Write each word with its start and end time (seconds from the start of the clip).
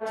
Será 0.00 0.08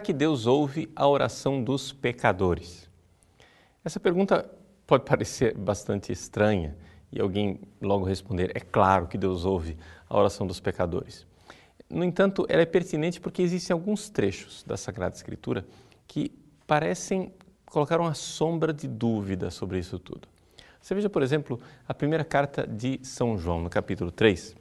que 0.00 0.14
Deus 0.14 0.46
ouve 0.46 0.90
a 0.96 1.06
oração 1.06 1.62
dos 1.62 1.92
pecadores? 1.92 2.88
Essa 3.84 4.00
pergunta 4.00 4.50
pode 4.86 5.04
parecer 5.04 5.54
bastante 5.54 6.10
estranha 6.10 6.74
e 7.12 7.20
alguém 7.20 7.60
logo 7.82 8.06
responder: 8.06 8.52
é 8.54 8.60
claro 8.60 9.06
que 9.06 9.18
Deus 9.18 9.44
ouve 9.44 9.76
a 10.08 10.16
oração 10.16 10.46
dos 10.46 10.60
pecadores. 10.60 11.26
No 11.88 12.04
entanto, 12.04 12.46
ela 12.48 12.62
é 12.62 12.66
pertinente 12.66 13.20
porque 13.20 13.42
existem 13.42 13.72
alguns 13.74 14.08
trechos 14.08 14.64
da 14.64 14.76
Sagrada 14.76 15.14
Escritura 15.14 15.66
que 16.06 16.32
parecem 16.66 17.32
colocar 17.66 18.00
uma 18.00 18.14
sombra 18.14 18.72
de 18.72 18.88
dúvida 18.88 19.50
sobre 19.50 19.78
isso 19.78 19.98
tudo. 19.98 20.28
Você 20.80 20.94
veja, 20.94 21.08
por 21.08 21.22
exemplo, 21.22 21.60
a 21.88 21.94
primeira 21.94 22.24
carta 22.24 22.66
de 22.66 23.00
São 23.02 23.38
João, 23.38 23.62
no 23.62 23.70
capítulo 23.70 24.10
3 24.10 24.54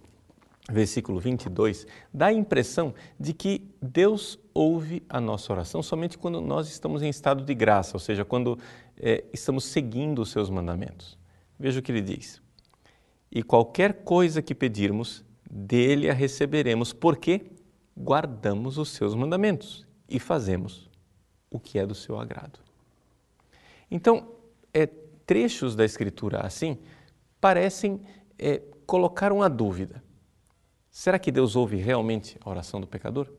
versículo 0.71 1.19
22, 1.19 1.85
dá 2.13 2.27
a 2.27 2.33
impressão 2.33 2.93
de 3.19 3.33
que 3.33 3.69
Deus 3.81 4.39
ouve 4.53 5.03
a 5.09 5.19
nossa 5.19 5.51
oração 5.51 5.83
somente 5.83 6.17
quando 6.17 6.39
nós 6.39 6.69
estamos 6.69 7.01
em 7.01 7.09
estado 7.09 7.43
de 7.43 7.53
graça, 7.53 7.95
ou 7.95 7.99
seja, 7.99 8.23
quando 8.23 8.57
é, 8.97 9.25
estamos 9.33 9.65
seguindo 9.65 10.21
os 10.21 10.31
seus 10.31 10.49
mandamentos. 10.49 11.17
Veja 11.59 11.79
o 11.79 11.83
que 11.83 11.91
ele 11.91 12.01
diz. 12.01 12.41
E 13.31 13.43
qualquer 13.43 14.03
coisa 14.03 14.41
que 14.41 14.55
pedirmos, 14.55 15.25
dele 15.55 16.09
a 16.09 16.13
receberemos, 16.13 16.91
porque 16.91 17.51
guardamos 17.95 18.79
os 18.79 18.89
seus 18.89 19.13
mandamentos 19.13 19.85
e 20.09 20.19
fazemos 20.19 20.89
o 21.49 21.59
que 21.59 21.77
é 21.77 21.85
do 21.85 21.93
seu 21.93 22.19
agrado. 22.19 22.59
Então, 23.91 24.31
é, 24.73 24.87
trechos 24.87 25.75
da 25.75 25.85
Escritura 25.85 26.39
assim 26.39 26.79
parecem 27.39 28.01
é, 28.39 28.63
colocar 28.87 29.31
uma 29.31 29.47
dúvida. 29.47 30.03
Será 30.89 31.19
que 31.19 31.31
Deus 31.31 31.55
ouve 31.55 31.77
realmente 31.77 32.35
a 32.43 32.49
oração 32.49 32.81
do 32.81 32.87
pecador? 32.87 33.31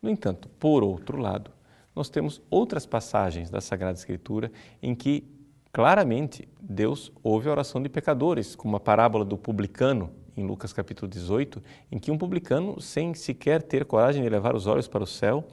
No 0.00 0.10
entanto, 0.10 0.48
por 0.50 0.84
outro 0.84 1.18
lado, 1.18 1.50
nós 1.94 2.10
temos 2.10 2.42
outras 2.50 2.84
passagens 2.84 3.48
da 3.48 3.62
Sagrada 3.62 3.98
Escritura 3.98 4.52
em 4.82 4.94
que 4.94 5.26
claramente 5.72 6.46
Deus 6.60 7.10
ouve 7.22 7.48
a 7.48 7.52
oração 7.52 7.82
de 7.82 7.88
pecadores, 7.88 8.54
como 8.54 8.76
a 8.76 8.80
parábola 8.80 9.24
do 9.24 9.38
publicano 9.38 10.21
em 10.36 10.44
Lucas 10.44 10.72
capítulo 10.72 11.10
18, 11.10 11.62
em 11.90 11.98
que 11.98 12.10
um 12.10 12.18
publicano, 12.18 12.80
sem 12.80 13.14
sequer 13.14 13.62
ter 13.62 13.84
coragem 13.84 14.22
de 14.22 14.28
levar 14.28 14.54
os 14.54 14.66
olhos 14.66 14.88
para 14.88 15.02
o 15.02 15.06
céu, 15.06 15.46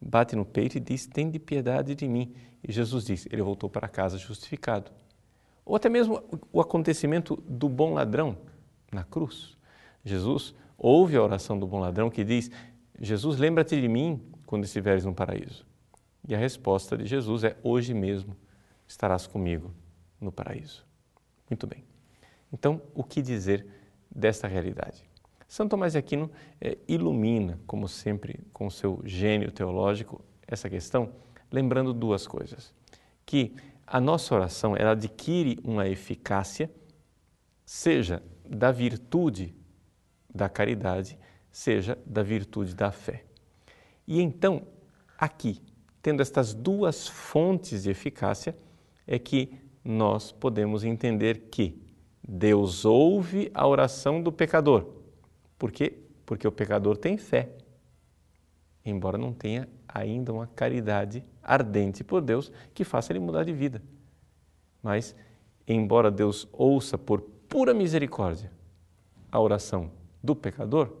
bate 0.00 0.34
no 0.34 0.44
peito 0.44 0.76
e 0.76 0.80
diz: 0.80 1.06
"Tende 1.06 1.38
piedade 1.38 1.94
de 1.94 2.08
mim". 2.08 2.34
E 2.62 2.72
Jesus 2.72 3.04
diz: 3.04 3.26
ele 3.30 3.42
voltou 3.42 3.70
para 3.70 3.88
casa 3.88 4.18
justificado. 4.18 4.90
Ou 5.64 5.74
até 5.74 5.88
mesmo 5.88 6.22
o 6.52 6.60
acontecimento 6.60 7.36
do 7.48 7.68
bom 7.68 7.92
ladrão 7.92 8.38
na 8.92 9.04
cruz. 9.04 9.56
Jesus 10.04 10.54
ouve 10.78 11.16
a 11.16 11.22
oração 11.22 11.58
do 11.58 11.66
bom 11.66 11.80
ladrão 11.80 12.08
que 12.08 12.24
diz: 12.24 12.50
Jesus, 13.00 13.38
lembra-te 13.38 13.80
de 13.80 13.88
mim 13.88 14.20
quando 14.46 14.64
estiveres 14.64 15.04
no 15.04 15.14
paraíso. 15.14 15.66
E 16.26 16.34
a 16.34 16.38
resposta 16.38 16.96
de 16.96 17.06
Jesus 17.06 17.44
é: 17.44 17.56
Hoje 17.62 17.92
mesmo 17.94 18.36
estarás 18.86 19.26
comigo 19.26 19.72
no 20.20 20.32
paraíso. 20.32 20.84
Muito 21.50 21.66
bem. 21.66 21.84
Então, 22.52 22.80
o 22.94 23.02
que 23.02 23.20
dizer 23.20 23.66
desta 24.16 24.48
realidade? 24.48 25.04
São 25.46 25.68
Tomás 25.68 25.92
de 25.92 25.98
Aquino 25.98 26.30
é, 26.60 26.76
ilumina, 26.88 27.60
como 27.66 27.86
sempre, 27.88 28.40
com 28.52 28.68
seu 28.68 29.00
gênio 29.04 29.52
teológico, 29.52 30.24
essa 30.46 30.68
questão, 30.68 31.12
lembrando 31.50 31.92
duas 31.92 32.26
coisas: 32.26 32.74
que 33.24 33.54
a 33.86 34.00
nossa 34.00 34.34
oração 34.34 34.76
ela 34.76 34.92
adquire 34.92 35.58
uma 35.62 35.86
eficácia, 35.86 36.70
seja 37.64 38.22
da 38.44 38.72
virtude 38.72 39.54
da 40.34 40.48
caridade, 40.48 41.18
seja 41.50 41.96
da 42.04 42.22
virtude 42.22 42.74
da 42.74 42.90
fé. 42.90 43.24
E 44.06 44.20
então, 44.20 44.66
aqui, 45.16 45.62
tendo 46.02 46.20
estas 46.20 46.52
duas 46.52 47.08
fontes 47.08 47.84
de 47.84 47.90
eficácia, 47.90 48.56
é 49.06 49.18
que 49.18 49.54
nós 49.84 50.32
podemos 50.32 50.84
entender 50.84 51.48
que 51.50 51.85
Deus 52.26 52.84
ouve 52.84 53.50
a 53.54 53.66
oração 53.66 54.20
do 54.20 54.32
pecador. 54.32 54.86
Por 55.58 55.70
quê? 55.70 55.98
Porque 56.24 56.46
o 56.46 56.52
pecador 56.52 56.96
tem 56.96 57.16
fé, 57.16 57.50
embora 58.84 59.16
não 59.16 59.32
tenha 59.32 59.68
ainda 59.86 60.32
uma 60.32 60.46
caridade 60.48 61.24
ardente 61.42 62.02
por 62.02 62.20
Deus 62.20 62.50
que 62.74 62.84
faça 62.84 63.12
ele 63.12 63.20
mudar 63.20 63.44
de 63.44 63.52
vida. 63.52 63.80
Mas, 64.82 65.14
embora 65.66 66.10
Deus 66.10 66.48
ouça 66.52 66.98
por 66.98 67.20
pura 67.20 67.72
misericórdia 67.72 68.50
a 69.30 69.40
oração 69.40 69.90
do 70.22 70.34
pecador, 70.34 70.92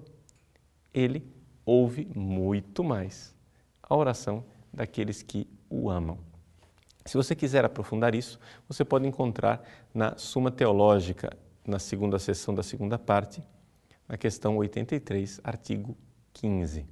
ele 0.94 1.26
ouve 1.64 2.08
muito 2.14 2.84
mais 2.84 3.34
a 3.82 3.94
oração 3.96 4.44
daqueles 4.72 5.22
que 5.22 5.48
o 5.68 5.90
amam. 5.90 6.18
Se 7.06 7.16
você 7.16 7.36
quiser 7.36 7.64
aprofundar 7.64 8.14
isso, 8.16 8.38
você 8.68 8.84
pode 8.84 9.06
encontrar 9.06 9.62
na 9.94 10.18
Suma 10.18 10.50
Teológica, 10.50 11.36
na 11.64 11.78
segunda 11.78 12.18
sessão 12.18 12.52
da 12.52 12.64
segunda 12.64 12.98
parte, 12.98 13.40
na 14.08 14.16
questão 14.16 14.56
83, 14.56 15.40
artigo 15.44 15.96
15. 16.32 16.84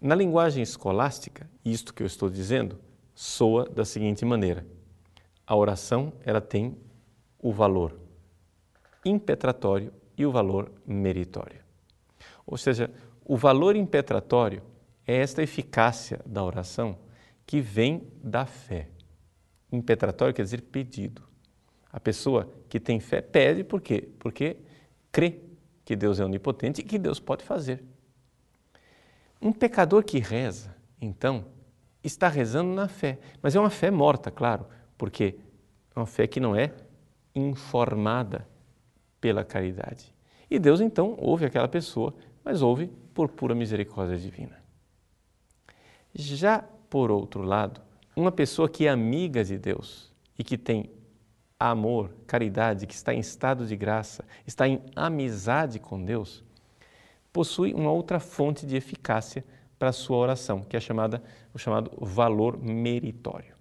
Na 0.00 0.14
linguagem 0.14 0.62
escolástica, 0.62 1.50
isto 1.64 1.92
que 1.92 2.02
eu 2.02 2.06
estou 2.06 2.30
dizendo 2.30 2.78
soa 3.12 3.68
da 3.68 3.84
seguinte 3.84 4.24
maneira: 4.24 4.64
a 5.44 5.56
oração 5.56 6.12
ela 6.24 6.40
tem 6.40 6.76
o 7.40 7.52
valor 7.52 7.98
impetratório 9.04 9.92
e 10.16 10.24
o 10.24 10.30
valor 10.30 10.70
meritório. 10.86 11.60
Ou 12.46 12.56
seja, 12.56 12.90
o 13.24 13.36
valor 13.36 13.74
impetratório 13.74 14.62
é 15.04 15.16
esta 15.16 15.42
eficácia 15.42 16.20
da 16.24 16.44
oração 16.44 16.96
que 17.46 17.60
vem 17.60 18.02
da 18.22 18.44
fé. 18.44 18.88
Impetratório 19.70 20.34
quer 20.34 20.42
dizer 20.42 20.62
pedido. 20.62 21.22
A 21.92 22.00
pessoa 22.00 22.52
que 22.68 22.80
tem 22.80 23.00
fé 23.00 23.22
pede 23.22 23.62
por 23.64 23.80
quê? 23.80 24.08
Porque 24.18 24.58
crê 25.12 25.40
que 25.84 25.94
Deus 25.94 26.18
é 26.18 26.24
onipotente 26.24 26.80
e 26.80 26.84
que 26.84 26.98
Deus 26.98 27.20
pode 27.20 27.44
fazer. 27.44 27.82
Um 29.40 29.52
pecador 29.52 30.02
que 30.02 30.18
reza, 30.18 30.74
então, 31.00 31.46
está 32.02 32.28
rezando 32.28 32.74
na 32.74 32.88
fé, 32.88 33.18
mas 33.40 33.54
é 33.54 33.60
uma 33.60 33.70
fé 33.70 33.90
morta, 33.90 34.30
claro, 34.30 34.66
porque 34.98 35.38
é 35.94 35.98
uma 35.98 36.06
fé 36.06 36.26
que 36.26 36.40
não 36.40 36.54
é 36.56 36.74
informada 37.34 38.46
pela 39.20 39.44
caridade. 39.44 40.14
E 40.50 40.58
Deus 40.58 40.80
então 40.80 41.16
ouve 41.18 41.44
aquela 41.44 41.68
pessoa, 41.68 42.14
mas 42.44 42.62
ouve 42.62 42.88
por 43.12 43.28
pura 43.28 43.54
misericórdia 43.54 44.16
divina. 44.16 44.62
Já 46.14 46.64
por 46.88 47.10
outro 47.10 47.42
lado, 47.42 47.80
uma 48.14 48.32
pessoa 48.32 48.68
que 48.68 48.86
é 48.86 48.90
amiga 48.90 49.44
de 49.44 49.58
Deus 49.58 50.12
e 50.38 50.44
que 50.44 50.56
tem 50.56 50.90
amor, 51.58 52.10
caridade, 52.26 52.86
que 52.86 52.94
está 52.94 53.14
em 53.14 53.18
estado 53.18 53.66
de 53.66 53.76
graça, 53.76 54.24
está 54.46 54.68
em 54.68 54.82
amizade 54.94 55.78
com 55.78 56.02
Deus, 56.02 56.44
possui 57.32 57.74
uma 57.74 57.90
outra 57.90 58.20
fonte 58.20 58.66
de 58.66 58.76
eficácia 58.76 59.44
para 59.78 59.90
a 59.90 59.92
sua 59.92 60.16
oração, 60.16 60.60
que 60.62 60.76
é 60.76 60.80
chamada, 60.80 61.22
o 61.52 61.58
chamado 61.58 61.90
valor 61.98 62.58
meritório. 62.58 63.54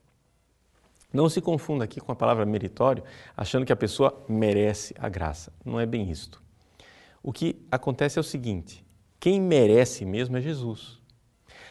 Não 1.11 1.29
se 1.29 1.39
confunda 1.39 1.85
aqui 1.85 2.01
com 2.01 2.11
a 2.11 2.15
palavra 2.15 2.45
meritório, 2.45 3.03
achando 3.35 3.65
que 3.65 3.71
a 3.71 3.75
pessoa 3.75 4.23
merece 4.27 4.93
a 4.99 5.07
graça. 5.07 5.51
Não 5.63 5.79
é 5.79 5.85
bem 5.85 6.09
isto. 6.09 6.41
O 7.23 7.31
que 7.31 7.65
acontece 7.71 8.19
é 8.19 8.21
o 8.21 8.23
seguinte: 8.23 8.85
quem 9.19 9.39
merece 9.39 10.03
mesmo 10.03 10.35
é 10.37 10.41
Jesus. 10.41 11.01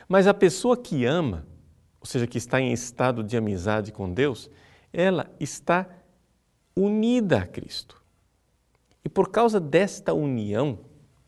Mas 0.09 0.27
a 0.27 0.35
pessoa 0.35 0.77
que 0.77 1.05
ama, 1.05 1.47
ou 2.01 2.07
seja, 2.07 2.27
que 2.27 2.39
está 2.39 2.61
em 2.61 2.73
estado 2.73 3.23
de 3.23 3.37
amizade 3.37 3.93
com 3.93 4.13
Deus, 4.13 4.51
ela 4.93 5.31
está 5.41 5.89
unida 6.77 7.39
a 7.39 7.47
Cristo. 7.47 8.03
E 9.05 9.09
por 9.09 9.31
causa 9.31 9.61
desta 9.61 10.15
união 10.15 10.79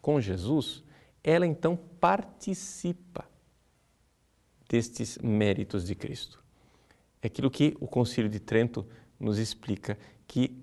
com 0.01 0.21
Jesus, 0.21 0.85
ela 1.23 1.47
então 1.47 1.77
participa 2.01 3.25
destes 4.69 5.19
méritos 5.19 5.85
de 5.85 5.95
Cristo. 5.95 6.43
É 7.23 7.27
aquilo 7.27 7.51
que 7.51 7.77
o 7.81 7.87
Concílio 7.87 8.31
de 8.31 8.41
Trento 8.41 8.87
nos 9.19 9.39
explica, 9.39 9.99
que 10.27 10.63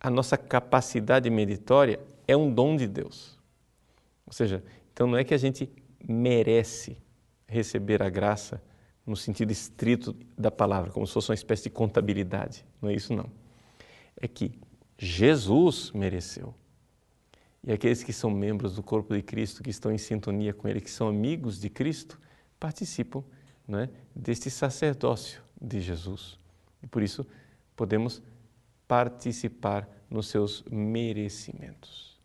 a 0.00 0.10
nossa 0.10 0.36
capacidade 0.36 1.28
meritória 1.30 2.00
é 2.26 2.36
um 2.36 2.52
dom 2.52 2.76
de 2.76 2.86
Deus. 2.86 3.38
Ou 4.26 4.32
seja, 4.32 4.62
então 4.92 5.06
não 5.06 5.16
é 5.16 5.24
que 5.24 5.34
a 5.34 5.38
gente 5.38 5.70
merece 6.06 6.96
receber 7.54 8.02
a 8.02 8.10
graça 8.10 8.62
no 9.06 9.16
sentido 9.16 9.50
estrito 9.50 10.16
da 10.36 10.50
palavra, 10.50 10.90
como 10.90 11.06
se 11.06 11.12
fosse 11.12 11.30
uma 11.30 11.34
espécie 11.34 11.64
de 11.64 11.70
contabilidade. 11.70 12.64
Não 12.80 12.88
é 12.88 12.94
isso, 12.94 13.14
não. 13.14 13.30
É 14.20 14.26
que 14.26 14.52
Jesus 14.98 15.90
mereceu. 15.92 16.54
E 17.62 17.72
aqueles 17.72 18.02
que 18.02 18.12
são 18.12 18.30
membros 18.30 18.74
do 18.74 18.82
corpo 18.82 19.14
de 19.14 19.22
Cristo, 19.22 19.62
que 19.62 19.70
estão 19.70 19.92
em 19.92 19.98
sintonia 19.98 20.52
com 20.52 20.68
Ele, 20.68 20.80
que 20.80 20.90
são 20.90 21.08
amigos 21.08 21.58
de 21.58 21.70
Cristo, 21.70 22.20
participam 22.58 23.24
não 23.66 23.78
é, 23.78 23.88
deste 24.14 24.50
sacerdócio 24.50 25.42
de 25.60 25.80
Jesus. 25.80 26.38
E 26.82 26.86
por 26.86 27.02
isso 27.02 27.26
podemos 27.74 28.22
participar 28.86 29.88
nos 30.10 30.28
seus 30.28 30.62
merecimentos. 30.70 32.18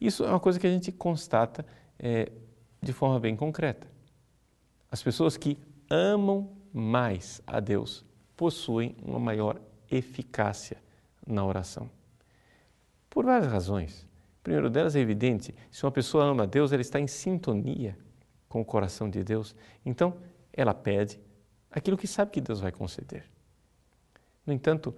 Isso 0.00 0.24
é 0.24 0.28
uma 0.28 0.40
coisa 0.40 0.58
que 0.58 0.66
a 0.66 0.70
gente 0.70 0.90
constata 0.92 1.66
é, 1.98 2.30
de 2.80 2.92
forma 2.92 3.20
bem 3.20 3.36
concreta. 3.36 3.86
As 4.90 5.02
pessoas 5.02 5.36
que 5.36 5.58
amam 5.88 6.50
mais 6.72 7.40
a 7.46 7.60
Deus 7.60 8.04
possuem 8.36 8.96
uma 9.02 9.18
maior 9.18 9.60
eficácia 9.90 10.78
na 11.26 11.44
oração. 11.44 11.90
Por 13.08 13.24
várias 13.24 13.50
razões. 13.50 14.08
primeiro 14.42 14.70
delas 14.70 14.96
é 14.96 15.00
evidente, 15.00 15.54
se 15.70 15.84
uma 15.84 15.92
pessoa 15.92 16.24
ama 16.24 16.44
a 16.44 16.46
Deus, 16.46 16.72
ela 16.72 16.80
está 16.80 16.98
em 16.98 17.06
sintonia 17.06 17.96
com 18.48 18.60
o 18.60 18.64
coração 18.64 19.10
de 19.10 19.22
Deus. 19.22 19.54
Então, 19.84 20.16
ela 20.52 20.72
pede 20.72 21.20
aquilo 21.70 21.96
que 21.96 22.06
sabe 22.06 22.30
que 22.30 22.40
Deus 22.40 22.60
vai 22.60 22.72
conceder. 22.72 23.24
No 24.46 24.52
entanto, 24.52 24.94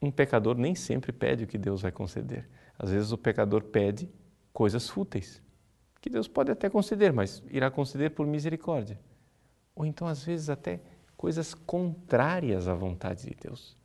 um 0.00 0.10
pecador 0.10 0.56
nem 0.56 0.74
sempre 0.74 1.12
pede 1.12 1.44
o 1.44 1.46
que 1.46 1.58
Deus 1.58 1.82
vai 1.82 1.90
conceder. 1.90 2.48
Às 2.78 2.90
vezes 2.90 3.12
o 3.12 3.18
pecador 3.18 3.64
pede 3.64 4.08
coisas 4.52 4.88
fúteis, 4.88 5.42
que 6.00 6.08
Deus 6.08 6.26
pode 6.26 6.50
até 6.50 6.68
conceder, 6.70 7.12
mas 7.12 7.42
irá 7.50 7.70
conceder 7.70 8.10
por 8.10 8.26
misericórdia. 8.26 8.98
Ou 9.74 9.84
então, 9.84 10.08
às 10.08 10.24
vezes, 10.24 10.48
até 10.48 10.80
coisas 11.16 11.54
contrárias 11.54 12.66
à 12.66 12.74
vontade 12.74 13.28
de 13.28 13.34
Deus. 13.34 13.76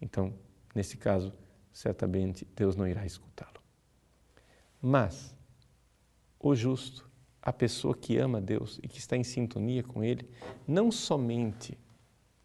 Então, 0.00 0.32
nesse 0.74 0.96
caso, 0.96 1.32
certamente 1.72 2.46
Deus 2.54 2.76
não 2.76 2.86
irá 2.86 3.04
escutá-lo. 3.04 3.60
Mas 4.80 5.34
o 6.38 6.54
justo, 6.54 7.10
a 7.42 7.52
pessoa 7.52 7.94
que 7.94 8.16
ama 8.16 8.40
Deus 8.40 8.78
e 8.82 8.88
que 8.88 8.98
está 8.98 9.16
em 9.16 9.24
sintonia 9.24 9.82
com 9.82 10.02
Ele, 10.02 10.28
não 10.66 10.90
somente 10.90 11.76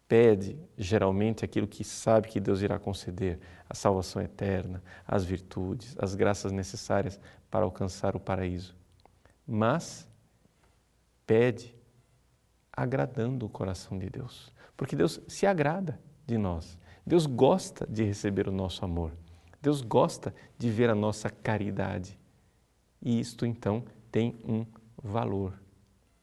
pede 0.08 0.58
geralmente 0.76 1.44
aquilo 1.44 1.66
que 1.66 1.82
sabe 1.82 2.28
que 2.28 2.40
Deus 2.40 2.60
irá 2.60 2.78
conceder, 2.78 3.40
a 3.68 3.74
salvação 3.74 4.22
eterna, 4.22 4.82
as 5.06 5.24
virtudes, 5.24 5.96
as 5.98 6.14
graças 6.14 6.52
necessárias 6.52 7.18
para 7.50 7.64
alcançar 7.64 8.14
o 8.14 8.20
paraíso, 8.20 8.76
mas 9.46 10.08
pede 11.26 11.74
agradando 12.72 13.46
o 13.46 13.48
coração 13.48 13.98
de 13.98 14.10
Deus, 14.10 14.52
porque 14.76 14.96
Deus 14.96 15.20
se 15.28 15.46
agrada 15.46 15.98
de 16.26 16.36
nós. 16.36 16.78
Deus 17.06 17.26
gosta 17.26 17.86
de 17.86 18.02
receber 18.04 18.48
o 18.48 18.52
nosso 18.52 18.84
amor. 18.84 19.12
Deus 19.62 19.80
gosta 19.80 20.34
de 20.58 20.70
ver 20.70 20.90
a 20.90 20.94
nossa 20.94 21.30
caridade. 21.30 22.18
E 23.00 23.18
isto 23.20 23.46
então 23.46 23.84
tem 24.10 24.36
um 24.44 24.66
valor, 25.02 25.54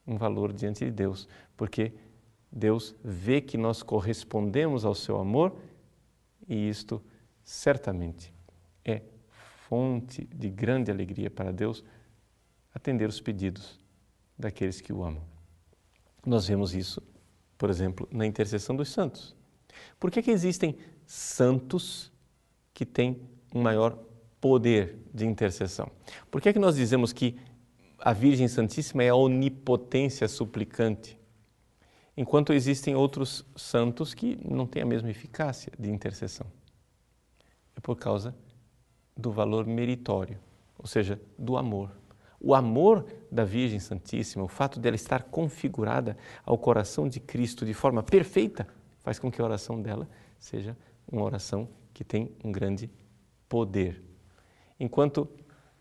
um 0.06 0.16
valor 0.16 0.52
diante 0.52 0.84
de 0.84 0.90
Deus, 0.90 1.26
porque 1.56 1.92
Deus 2.52 2.94
vê 3.02 3.40
que 3.40 3.56
nós 3.56 3.82
correspondemos 3.82 4.84
ao 4.84 4.94
seu 4.94 5.18
amor 5.18 5.56
e 6.48 6.68
isto 6.68 7.02
certamente 7.42 8.32
é 8.84 9.02
fonte 9.68 10.24
de 10.26 10.48
grande 10.48 10.90
alegria 10.90 11.30
para 11.30 11.50
Deus 11.50 11.82
atender 12.74 13.08
os 13.08 13.20
pedidos 13.20 13.78
daqueles 14.38 14.80
que 14.80 14.92
o 14.92 15.04
amam. 15.04 15.22
Nós 16.26 16.46
vemos 16.46 16.74
isso, 16.74 17.02
por 17.56 17.70
exemplo, 17.70 18.08
na 18.10 18.26
intercessão 18.26 18.74
dos 18.74 18.88
santos. 18.88 19.34
Por 19.98 20.10
que, 20.10 20.22
que 20.22 20.30
existem 20.30 20.76
santos 21.06 22.12
que 22.72 22.84
têm 22.84 23.20
um 23.54 23.62
maior 23.62 23.98
poder 24.40 24.98
de 25.12 25.26
intercessão? 25.26 25.90
Por 26.30 26.40
que, 26.40 26.52
que 26.52 26.58
nós 26.58 26.76
dizemos 26.76 27.12
que 27.12 27.38
a 27.98 28.12
Virgem 28.12 28.48
Santíssima 28.48 29.04
é 29.04 29.08
a 29.08 29.14
onipotência 29.14 30.26
suplicante? 30.28 31.18
enquanto 32.16 32.52
existem 32.52 32.94
outros 32.94 33.44
santos 33.56 34.14
que 34.14 34.38
não 34.44 34.66
têm 34.66 34.82
a 34.82 34.86
mesma 34.86 35.10
eficácia 35.10 35.72
de 35.78 35.90
intercessão. 35.90 36.46
É 37.76 37.80
por 37.80 37.96
causa 37.96 38.34
do 39.16 39.32
valor 39.32 39.66
meritório, 39.66 40.38
ou 40.78 40.86
seja, 40.86 41.20
do 41.38 41.56
amor. 41.56 41.90
O 42.46 42.54
amor 42.54 43.06
da 43.32 43.42
Virgem 43.42 43.80
Santíssima, 43.80 44.44
o 44.44 44.48
fato 44.48 44.78
dela 44.78 44.94
estar 44.94 45.22
configurada 45.22 46.14
ao 46.44 46.58
coração 46.58 47.08
de 47.08 47.18
Cristo 47.18 47.64
de 47.64 47.72
forma 47.72 48.02
perfeita, 48.02 48.68
faz 48.98 49.18
com 49.18 49.32
que 49.32 49.40
a 49.40 49.44
oração 49.44 49.80
dela 49.80 50.06
seja 50.38 50.76
uma 51.10 51.22
oração 51.22 51.66
que 51.94 52.04
tem 52.04 52.30
um 52.44 52.52
grande 52.52 52.90
poder. 53.48 54.02
Enquanto 54.78 55.26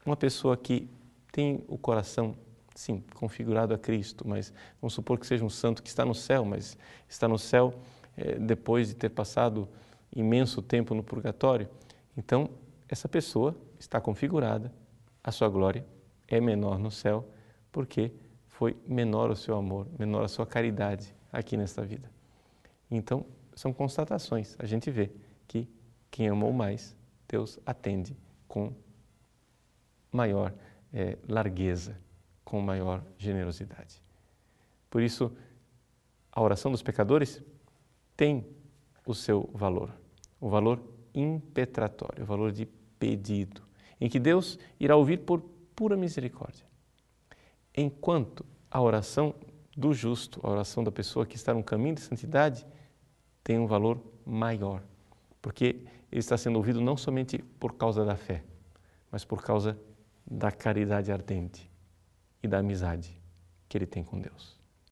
uma 0.05 0.15
pessoa 0.15 0.55
que 0.55 0.89
tem 1.33 1.65
o 1.67 1.77
coração 1.77 2.33
sim, 2.73 3.03
configurado 3.13 3.73
a 3.73 3.77
Cristo, 3.77 4.25
mas 4.25 4.53
vamos 4.81 4.93
supor 4.93 5.19
que 5.19 5.27
seja 5.27 5.43
um 5.43 5.49
santo 5.49 5.83
que 5.83 5.89
está 5.89 6.05
no 6.05 6.15
céu, 6.15 6.45
mas 6.45 6.77
está 7.09 7.27
no 7.27 7.37
céu 7.37 7.73
é, 8.15 8.39
depois 8.39 8.87
de 8.87 8.95
ter 8.95 9.09
passado 9.09 9.67
imenso 10.15 10.61
tempo 10.61 10.95
no 10.95 11.03
purgatório. 11.03 11.67
Então, 12.15 12.49
essa 12.87 13.09
pessoa 13.09 13.53
está 13.77 13.99
configurada, 13.99 14.71
a 15.21 15.29
sua 15.29 15.49
glória 15.49 15.91
é 16.35 16.41
menor 16.41 16.79
no 16.79 16.91
céu, 16.91 17.27
porque 17.71 18.11
foi 18.47 18.77
menor 18.87 19.29
o 19.29 19.35
seu 19.35 19.55
amor, 19.55 19.87
menor 19.97 20.23
a 20.23 20.27
sua 20.27 20.45
caridade 20.45 21.13
aqui 21.31 21.57
nesta 21.57 21.83
vida. 21.83 22.09
Então, 22.89 23.25
são 23.55 23.73
constatações. 23.73 24.55
A 24.59 24.65
gente 24.65 24.89
vê 24.89 25.11
que 25.47 25.67
quem 26.09 26.27
amou 26.27 26.53
mais, 26.53 26.95
Deus 27.27 27.59
atende 27.65 28.15
com 28.47 28.73
maior 30.11 30.53
é, 30.93 31.17
largueza 31.27 31.97
com 32.53 32.61
maior 32.61 33.03
generosidade. 33.17 33.99
Por 34.87 35.01
isso, 35.01 35.35
a 36.31 36.39
oração 36.39 36.71
dos 36.71 36.83
pecadores 36.83 37.41
tem 38.15 38.45
o 39.07 39.15
seu 39.15 39.49
valor, 39.53 39.91
o 40.39 40.47
valor 40.49 40.79
impetratório, 41.15 42.23
o 42.23 42.27
valor 42.27 42.51
de 42.51 42.67
pedido, 42.99 43.63
em 43.99 44.07
que 44.07 44.19
Deus 44.19 44.59
irá 44.79 44.95
ouvir 44.95 45.17
por 45.21 45.41
pura 45.75 45.95
misericórdia. 45.95 46.65
Enquanto 47.75 48.45
a 48.69 48.81
oração 48.81 49.33
do 49.75 49.93
justo, 49.93 50.39
a 50.43 50.49
oração 50.49 50.83
da 50.83 50.91
pessoa 50.91 51.25
que 51.25 51.35
está 51.35 51.53
no 51.53 51.63
caminho 51.63 51.95
de 51.95 52.01
santidade, 52.01 52.65
tem 53.43 53.59
um 53.59 53.67
valor 53.67 53.99
maior, 54.25 54.81
porque 55.41 55.85
ele 56.11 56.19
está 56.19 56.37
sendo 56.37 56.57
ouvido 56.57 56.79
não 56.79 56.95
somente 56.95 57.39
por 57.59 57.73
causa 57.73 58.05
da 58.05 58.15
fé, 58.15 58.43
mas 59.11 59.25
por 59.25 59.43
causa 59.43 59.77
da 60.25 60.51
caridade 60.51 61.11
ardente 61.11 61.69
e 62.41 62.47
da 62.47 62.59
amizade 62.59 63.19
que 63.67 63.77
ele 63.77 63.85
tem 63.85 64.03
com 64.03 64.19
Deus. 64.19 64.62